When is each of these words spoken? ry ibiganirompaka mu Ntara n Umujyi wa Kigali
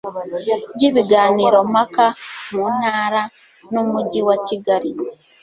ry 0.73 0.83
ibiganirompaka 0.89 2.05
mu 2.53 2.65
Ntara 2.77 3.21
n 3.71 3.73
Umujyi 3.83 4.21
wa 4.27 4.35
Kigali 4.47 4.89